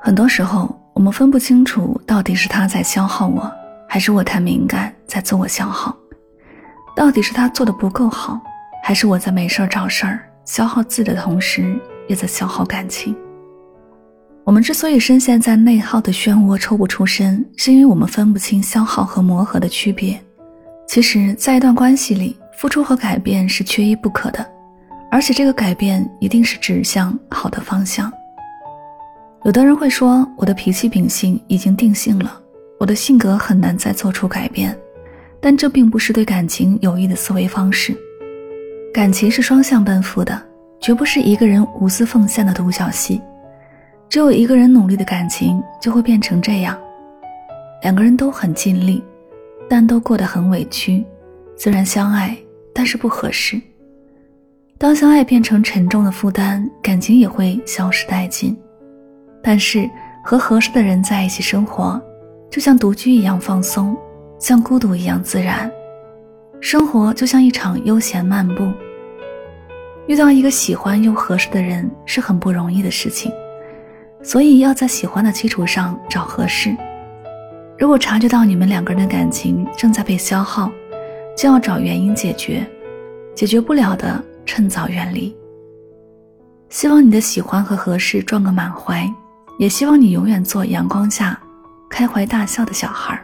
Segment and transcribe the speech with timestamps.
[0.00, 3.50] 很多时候，我们分不清楚到底是他在消耗我，
[3.88, 5.92] 还是我太敏感在自我消耗；
[6.96, 8.40] 到底是他做的不够好，
[8.82, 11.78] 还是我在没事找事儿消耗自己的同时，
[12.08, 13.14] 也在消耗感情。
[14.44, 20.18] 我们之所以深陷在内耗的漩涡抽不出身，是因为我们分不清消耗和磨合的区别。
[20.86, 24.46] 其实，在一段关系里，付出和改变是缺一不可的，
[25.10, 28.12] 而且这个改变一定是指向好的方向。
[29.44, 32.40] 有的人会说，我的脾气秉性已经定性了，
[32.78, 34.76] 我的性格很难再做出改变，
[35.40, 37.96] 但这并不是对感情有益的思维方式。
[38.92, 40.42] 感情是双向奔赴的，
[40.80, 43.20] 绝不是一个人无私奉献的独角戏。
[44.08, 46.76] 只有一个人努力的感情就会变成这样，
[47.82, 49.02] 两个人都很尽力，
[49.68, 51.04] 但都过得很委屈。
[51.56, 52.36] 虽然相爱，
[52.74, 53.60] 但是不合适。
[54.80, 58.56] 当相爱变成沉重的负担，感情也会消失殆尽。
[59.42, 59.90] 但是
[60.24, 62.00] 和合适的人在一起生活，
[62.48, 63.96] 就像独居一样放松，
[64.38, 65.68] 像孤独一样自然。
[66.60, 68.72] 生活就像一场悠闲漫步。
[70.06, 73.32] 遇到一个喜欢又合适的人是很不容易的事情。
[74.22, 76.76] 所以要在喜欢的基础上找合适。
[77.76, 80.70] 如果察觉到你们两个人的感情正在被消耗，
[81.36, 82.64] 就要找原因解决，
[83.34, 85.36] 解决不了的趁早远离。
[86.70, 89.06] 希望你的喜欢和合适撞个满怀，
[89.58, 91.38] 也希望你永远做阳光下
[91.90, 93.22] 开怀大笑的小孩。